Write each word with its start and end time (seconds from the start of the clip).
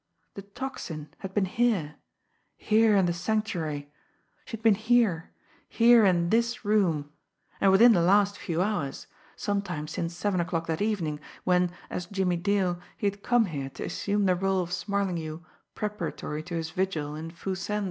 The 0.33 0.41
Tocsin 0.41 1.09
had 1.19 1.35
been 1.35 1.45
here 1.45 1.97
here 2.57 2.95
in 2.95 3.05
the 3.05 3.13
Sanctuary! 3.13 3.93
She 4.45 4.57
had 4.57 4.63
been 4.63 4.73
here 4.73 5.29
here 5.69 6.03
in 6.05 6.29
this 6.31 6.65
room 6.65 7.11
and 7.61 7.71
within 7.71 7.91
the 7.91 8.01
last 8.01 8.35
few 8.39 8.63
hours 8.63 9.05
sometime 9.35 9.87
since 9.87 10.15
seven 10.15 10.39
o'clock 10.41 10.65
that 10.65 10.81
evening, 10.81 11.19
when, 11.43 11.69
as 11.91 12.07
Jimmie 12.07 12.37
Dale, 12.37 12.79
he 12.97 13.05
had 13.05 13.21
come 13.21 13.45
here 13.45 13.69
to 13.69 13.83
assume 13.83 14.25
the 14.25 14.33
role 14.33 14.63
of 14.63 14.73
Smarlinghue 14.73 15.45
preparatory 15.75 16.41
to 16.45 16.55
his 16.55 16.71
vigil 16.71 17.13
in 17.15 17.29
Foo 17.29 17.53
Sen's! 17.53 17.79